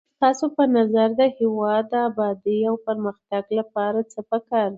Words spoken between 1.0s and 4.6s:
دهېواد د ابادی او پر مختګ لپاره څه په